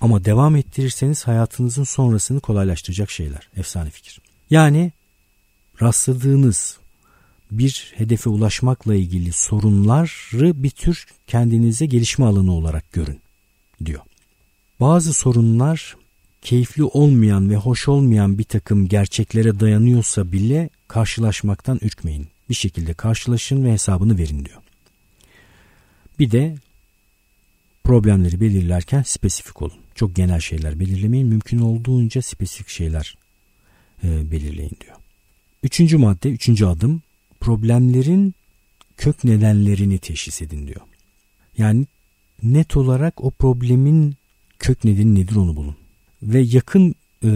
Ama 0.00 0.24
devam 0.24 0.56
ettirirseniz 0.56 1.26
hayatınızın 1.26 1.84
sonrasını 1.84 2.40
kolaylaştıracak 2.40 3.10
şeyler. 3.10 3.48
Efsane 3.56 3.90
fikir. 3.90 4.20
Yani 4.50 4.92
rastladığınız 5.82 6.78
bir 7.50 7.92
hedefe 7.96 8.30
ulaşmakla 8.30 8.94
ilgili 8.94 9.32
sorunları 9.32 10.62
bir 10.62 10.70
tür 10.70 11.06
kendinize 11.26 11.86
gelişme 11.86 12.24
alanı 12.24 12.52
olarak 12.52 12.92
görün 12.92 13.20
diyor. 13.84 14.00
Bazı 14.80 15.12
sorunlar 15.12 15.96
keyifli 16.42 16.84
olmayan 16.84 17.50
ve 17.50 17.56
hoş 17.56 17.88
olmayan 17.88 18.38
bir 18.38 18.44
takım 18.44 18.88
gerçeklere 18.88 19.60
dayanıyorsa 19.60 20.32
bile 20.32 20.70
karşılaşmaktan 20.88 21.78
ürkmeyin. 21.82 22.28
Bir 22.48 22.54
şekilde 22.54 22.94
karşılaşın 22.94 23.64
ve 23.64 23.72
hesabını 23.72 24.18
verin 24.18 24.44
diyor. 24.44 24.58
Bir 26.18 26.30
de 26.30 26.56
problemleri 27.84 28.40
belirlerken 28.40 29.02
spesifik 29.02 29.62
olun. 29.62 29.78
Çok 30.00 30.16
genel 30.16 30.40
şeyler 30.40 30.80
belirlemeyin. 30.80 31.28
Mümkün 31.28 31.58
olduğunca 31.58 32.22
spesifik 32.22 32.68
şeyler 32.68 33.16
e, 34.04 34.30
belirleyin 34.30 34.76
diyor. 34.80 34.96
Üçüncü 35.62 35.96
madde, 35.96 36.30
üçüncü 36.30 36.66
adım 36.66 37.02
problemlerin 37.40 38.34
kök 38.96 39.24
nedenlerini 39.24 39.98
teşhis 39.98 40.42
edin 40.42 40.66
diyor. 40.66 40.80
Yani 41.58 41.86
net 42.42 42.76
olarak 42.76 43.24
o 43.24 43.30
problemin 43.30 44.14
kök 44.58 44.84
nedeni 44.84 45.14
nedir 45.14 45.36
onu 45.36 45.56
bulun. 45.56 45.76
Ve 46.22 46.40
yakın 46.40 46.94
e, 47.24 47.30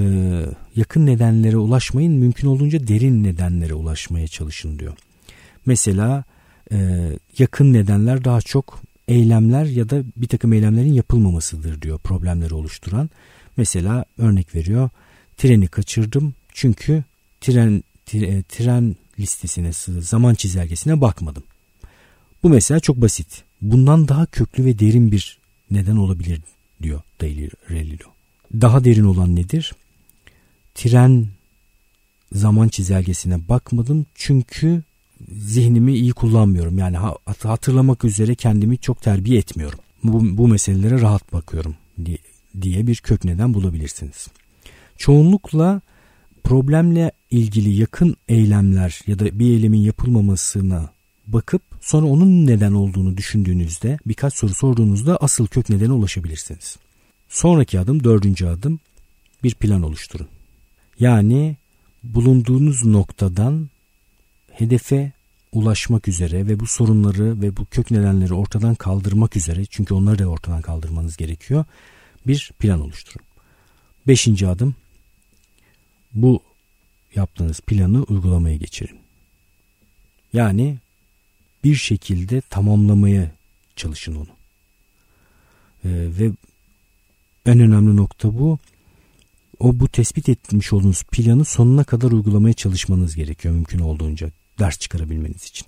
yakın 0.76 1.06
nedenlere 1.06 1.56
ulaşmayın 1.56 2.12
mümkün 2.12 2.48
olduğunca 2.48 2.86
derin 2.86 3.24
nedenlere 3.24 3.74
ulaşmaya 3.74 4.26
çalışın 4.26 4.78
diyor. 4.78 4.92
Mesela 5.66 6.24
e, 6.72 7.08
yakın 7.38 7.72
nedenler 7.72 8.24
daha 8.24 8.40
çok 8.40 8.80
eylemler 9.08 9.64
ya 9.64 9.90
da 9.90 10.02
bir 10.16 10.28
takım 10.28 10.52
eylemlerin 10.52 10.92
yapılmamasıdır 10.92 11.82
diyor 11.82 11.98
problemleri 11.98 12.54
oluşturan. 12.54 13.10
Mesela 13.56 14.04
örnek 14.18 14.54
veriyor 14.54 14.90
treni 15.36 15.66
kaçırdım 15.66 16.34
çünkü 16.52 17.04
tren 17.40 17.82
tren, 18.06 18.42
tren 18.42 18.96
listesine 19.18 19.72
zaman 20.00 20.34
çizelgesine 20.34 21.00
bakmadım. 21.00 21.42
Bu 22.42 22.48
mesela 22.48 22.80
çok 22.80 22.96
basit. 22.96 23.42
Bundan 23.62 24.08
daha 24.08 24.26
köklü 24.26 24.64
ve 24.64 24.78
derin 24.78 25.12
bir 25.12 25.38
neden 25.70 25.96
olabilir 25.96 26.40
diyor 26.82 27.00
Daily 27.20 27.50
Daha 28.60 28.84
derin 28.84 29.04
olan 29.04 29.36
nedir? 29.36 29.72
Tren 30.74 31.26
zaman 32.32 32.68
çizelgesine 32.68 33.48
bakmadım 33.48 34.06
çünkü 34.14 34.82
zihnimi 35.32 35.94
iyi 35.94 36.12
kullanmıyorum. 36.12 36.78
Yani 36.78 36.96
hatırlamak 37.42 38.04
üzere 38.04 38.34
kendimi 38.34 38.78
çok 38.78 39.02
terbiye 39.02 39.38
etmiyorum. 39.38 39.78
Bu, 40.04 40.38
bu 40.38 40.48
meselelere 40.48 41.00
rahat 41.00 41.32
bakıyorum 41.32 41.76
diye, 42.62 42.86
bir 42.86 42.96
kök 42.96 43.24
neden 43.24 43.54
bulabilirsiniz. 43.54 44.28
Çoğunlukla 44.96 45.80
problemle 46.44 47.12
ilgili 47.30 47.70
yakın 47.70 48.16
eylemler 48.28 49.00
ya 49.06 49.18
da 49.18 49.38
bir 49.38 49.46
eylemin 49.50 49.80
yapılmamasına 49.80 50.90
bakıp 51.26 51.62
sonra 51.80 52.06
onun 52.06 52.46
neden 52.46 52.72
olduğunu 52.72 53.16
düşündüğünüzde 53.16 53.98
birkaç 54.06 54.34
soru 54.34 54.54
sorduğunuzda 54.54 55.16
asıl 55.16 55.46
kök 55.46 55.68
nedene 55.68 55.92
ulaşabilirsiniz. 55.92 56.76
Sonraki 57.28 57.80
adım 57.80 58.04
dördüncü 58.04 58.46
adım 58.46 58.80
bir 59.42 59.54
plan 59.54 59.82
oluşturun. 59.82 60.28
Yani 61.00 61.56
bulunduğunuz 62.02 62.84
noktadan 62.84 63.68
hedefe 64.58 65.12
ulaşmak 65.52 66.08
üzere 66.08 66.46
ve 66.46 66.60
bu 66.60 66.66
sorunları 66.66 67.42
ve 67.42 67.56
bu 67.56 67.64
kök 67.64 67.90
nedenleri 67.90 68.34
ortadan 68.34 68.74
kaldırmak 68.74 69.36
üzere 69.36 69.64
çünkü 69.64 69.94
onları 69.94 70.18
da 70.18 70.26
ortadan 70.26 70.62
kaldırmanız 70.62 71.16
gerekiyor 71.16 71.64
bir 72.26 72.52
plan 72.58 72.80
oluşturun. 72.80 73.26
Beşinci 74.06 74.48
adım 74.48 74.74
bu 76.12 76.42
yaptığınız 77.14 77.60
planı 77.60 78.02
uygulamaya 78.02 78.56
geçirin. 78.56 78.98
Yani 80.32 80.78
bir 81.64 81.74
şekilde 81.74 82.40
tamamlamaya 82.40 83.30
çalışın 83.76 84.14
onu. 84.14 84.28
Ee, 85.84 85.88
ve 85.90 86.30
en 87.46 87.60
önemli 87.60 87.96
nokta 87.96 88.38
bu. 88.38 88.58
O 89.58 89.80
bu 89.80 89.88
tespit 89.88 90.28
etmiş 90.28 90.72
olduğunuz 90.72 91.02
planı 91.02 91.44
sonuna 91.44 91.84
kadar 91.84 92.12
uygulamaya 92.12 92.54
çalışmanız 92.54 93.16
gerekiyor 93.16 93.54
mümkün 93.54 93.78
olduğunca 93.78 94.30
ders 94.58 94.78
çıkarabilmeniz 94.78 95.44
için. 95.44 95.66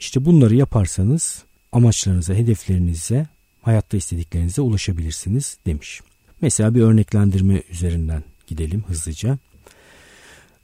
İşte 0.00 0.24
bunları 0.24 0.54
yaparsanız 0.54 1.44
amaçlarınıza, 1.72 2.34
hedeflerinize, 2.34 3.26
hayatta 3.62 3.96
istediklerinize 3.96 4.60
ulaşabilirsiniz 4.62 5.58
demiş. 5.66 6.00
Mesela 6.40 6.74
bir 6.74 6.82
örneklendirme 6.82 7.62
üzerinden 7.70 8.24
gidelim 8.46 8.84
hızlıca. 8.88 9.38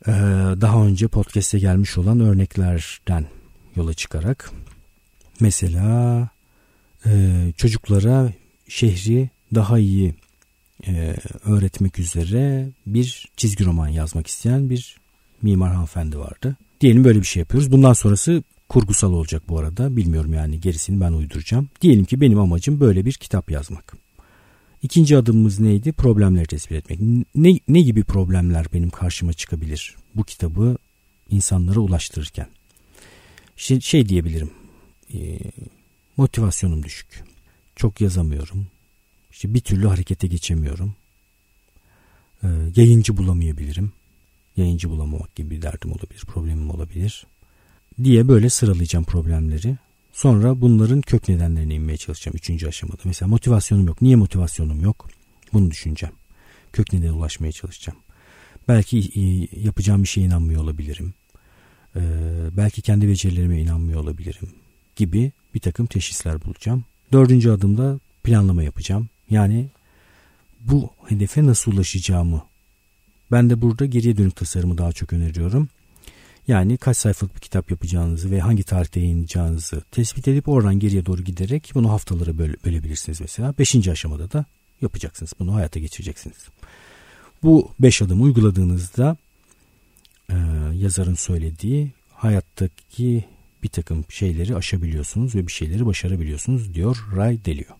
Ee, 0.07 0.11
daha 0.61 0.87
önce 0.87 1.09
podcast'e 1.09 1.59
gelmiş 1.59 1.99
olan 1.99 2.21
örneklerden 2.21 3.26
yola 3.76 3.95
çıkarak 3.95 4.50
mesela 5.40 6.28
e, 7.07 7.52
çocuklara 7.57 8.33
şehri 8.69 9.31
daha 9.54 9.78
iyi 9.78 10.14
e, 10.87 11.16
öğretmek 11.45 11.99
üzere 11.99 12.69
bir 12.87 13.28
çizgi 13.37 13.64
roman 13.64 13.88
yazmak 13.88 14.26
isteyen 14.26 14.71
bir 14.71 14.97
mimar 15.42 15.73
hanımefendi 15.73 16.19
vardı. 16.19 16.57
Diyelim 16.83 17.05
böyle 17.05 17.21
bir 17.21 17.27
şey 17.27 17.41
yapıyoruz. 17.41 17.73
Bundan 17.73 17.93
sonrası 17.93 18.43
kurgusal 18.68 19.12
olacak 19.12 19.42
bu 19.49 19.59
arada. 19.59 19.97
Bilmiyorum 19.97 20.33
yani 20.35 20.61
gerisini 20.61 21.01
ben 21.01 21.12
uyduracağım. 21.12 21.68
Diyelim 21.81 22.05
ki 22.05 22.21
benim 22.21 22.38
amacım 22.38 22.81
böyle 22.81 23.05
bir 23.05 23.12
kitap 23.12 23.51
yazmak. 23.51 23.95
İkinci 24.83 25.16
adımımız 25.16 25.61
neydi? 25.61 25.92
Problemleri 25.92 26.47
tespit 26.47 26.73
etmek. 26.73 27.01
Ne, 27.35 27.59
ne 27.68 27.81
gibi 27.81 28.05
problemler 28.05 28.66
benim 28.73 28.90
karşıma 28.90 29.33
çıkabilir 29.33 29.97
bu 30.14 30.25
kitabı 30.25 30.77
insanlara 31.31 31.81
ulaştırırken? 31.81 32.47
Şey, 33.57 33.81
şey 33.81 34.09
diyebilirim. 34.09 34.51
E, 35.14 35.38
motivasyonum 36.16 36.83
düşük. 36.83 37.25
Çok 37.77 38.01
yazamıyorum. 38.01 38.66
İşte 39.31 39.55
bir 39.55 39.61
türlü 39.61 39.87
harekete 39.87 40.27
geçemiyorum. 40.27 40.95
E, 42.42 42.49
yayıncı 42.77 43.16
bulamayabilirim. 43.16 43.92
Yayıncı 44.57 44.91
bulamamak 44.91 45.35
gibi 45.35 45.51
bir 45.51 45.62
derdim 45.62 45.93
olabilir, 45.93 46.25
problemim 46.27 46.71
olabilir. 46.71 47.27
Diye 48.05 48.29
böyle 48.29 48.51
sıralayacağım 48.51 49.05
problemleri. 49.05 49.77
Sonra 50.12 50.61
bunların 50.61 51.01
kök 51.01 51.29
nedenlerine 51.29 51.75
inmeye 51.75 51.97
çalışacağım 51.97 52.37
üçüncü 52.37 52.69
aşamada. 52.69 53.03
Mesela 53.05 53.29
motivasyonum 53.29 53.87
yok. 53.87 54.03
Niye 54.03 54.17
motivasyonum 54.17 54.81
yok? 54.81 55.09
Bunu 55.53 55.71
düşüneceğim. 55.71 56.15
Kök 56.73 56.93
nedene 56.93 57.12
ulaşmaya 57.12 57.53
çalışacağım. 57.53 57.99
Belki 58.69 58.99
e, 58.99 59.21
yapacağım 59.61 60.03
bir 60.03 60.09
şeye 60.09 60.27
inanmıyor 60.27 60.62
olabilirim. 60.62 61.15
Ee, 61.97 62.01
belki 62.53 62.83
kendi 62.83 63.09
becerilerime 63.09 63.61
inanmıyor 63.61 64.01
olabilirim 64.01 64.49
gibi 64.97 65.33
bir 65.55 65.61
takım 65.61 65.87
teşhisler 65.87 66.45
bulacağım. 66.45 66.85
Dördüncü 67.12 67.51
adımda 67.51 68.01
planlama 68.23 68.62
yapacağım. 68.62 69.09
Yani 69.31 69.69
bu 70.61 70.91
hedefe 71.07 71.47
nasıl 71.47 71.73
ulaşacağımı. 71.73 72.43
Ben 73.33 73.51
de 73.51 73.62
burada 73.62 73.87
geriye 73.87 74.16
dönük 74.16 74.37
tasarımı 74.37 74.79
daha 74.79 74.92
çok 74.92 75.12
öneriyorum. 75.12 75.68
Yani 76.49 76.77
kaç 76.77 76.97
sayfalık 76.97 77.35
bir 77.35 77.40
kitap 77.40 77.71
yapacağınızı 77.71 78.31
ve 78.31 78.40
hangi 78.40 78.62
tarihte 78.62 79.01
yayınlayacağınızı 79.01 79.81
tespit 79.90 80.29
edip 80.29 80.49
oradan 80.49 80.79
geriye 80.79 81.07
doğru 81.07 81.23
giderek 81.23 81.71
bunu 81.75 81.90
haftalara 81.90 82.38
böl 82.38 82.55
bölebilirsiniz 82.64 83.21
mesela. 83.21 83.55
Beşinci 83.59 83.92
aşamada 83.92 84.33
da 84.33 84.45
yapacaksınız. 84.81 85.33
Bunu 85.38 85.55
hayata 85.55 85.81
geçireceksiniz. 85.81 86.37
Bu 87.42 87.71
beş 87.81 88.03
adım 88.03 88.23
uyguladığınızda 88.23 89.16
e, 90.31 90.37
yazarın 90.75 91.14
söylediği 91.14 91.92
hayattaki 92.14 93.25
bir 93.62 93.68
takım 93.68 94.05
şeyleri 94.09 94.57
aşabiliyorsunuz 94.57 95.35
ve 95.35 95.47
bir 95.47 95.53
şeyleri 95.53 95.87
başarabiliyorsunuz 95.87 96.75
diyor 96.75 97.07
Ray 97.16 97.45
Dalio. 97.45 97.77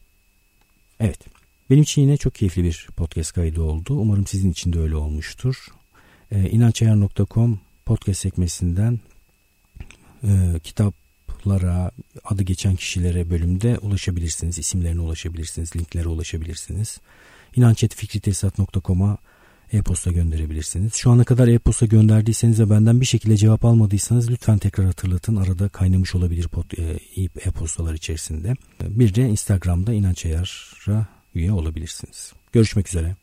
Evet. 1.01 1.32
Benim 1.73 1.83
için 1.83 2.03
yine 2.03 2.17
çok 2.17 2.35
keyifli 2.35 2.65
bir 2.65 2.89
podcast 2.97 3.33
kaydı 3.33 3.63
oldu. 3.63 3.95
Umarım 3.95 4.27
sizin 4.27 4.51
için 4.51 4.73
de 4.73 4.81
öyle 4.81 4.97
olmuştur. 4.97 5.67
E, 6.31 6.51
inançayar.com 6.51 7.61
podcast 7.87 8.21
sekmesinden 8.21 9.01
e, 10.25 10.61
kitaplara, 10.63 11.91
adı 12.25 12.43
geçen 12.43 12.77
kişilere 12.77 13.31
bölümde 13.31 13.79
ulaşabilirsiniz. 13.79 14.59
İsimlerine 14.59 15.01
ulaşabilirsiniz, 15.01 15.77
linklere 15.77 16.09
ulaşabilirsiniz. 16.09 17.01
İnançetfikritesat.com'a 17.57 19.19
e-posta 19.73 20.11
gönderebilirsiniz. 20.11 20.95
Şu 20.95 21.11
ana 21.11 21.25
kadar 21.25 21.49
e-posta 21.49 21.87
gönderdiyseniz 21.87 22.61
ve 22.61 22.71
benden 22.71 23.01
bir 23.01 23.07
şekilde 23.07 23.37
cevap 23.37 23.65
almadıysanız 23.65 24.31
lütfen 24.31 24.59
tekrar 24.59 24.87
hatırlatın. 24.87 25.37
Arada 25.37 25.69
kaynamış 25.69 26.15
olabilir 26.15 26.49
e, 26.79 26.99
e-postalar 27.45 27.95
içerisinde. 27.95 28.55
Bir 28.81 29.15
de 29.15 29.29
Instagram'da 29.29 29.93
İnanç 29.93 30.27
Ayar'a 30.27 31.22
üye 31.35 31.53
olabilirsiniz. 31.53 32.33
Görüşmek 32.53 32.89
üzere. 32.89 33.17